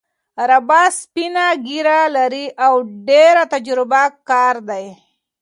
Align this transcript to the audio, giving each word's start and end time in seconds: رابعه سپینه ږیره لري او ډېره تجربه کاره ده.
رابعه 0.49 0.89
سپینه 1.01 1.45
ږیره 1.67 1.99
لري 2.15 2.45
او 2.65 2.73
ډېره 3.07 3.43
تجربه 3.53 4.03
کاره 4.29 4.61
ده. 4.69 4.79